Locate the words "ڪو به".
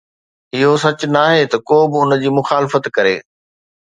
1.67-1.97